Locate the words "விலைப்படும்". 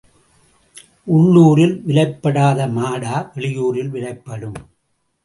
3.95-4.57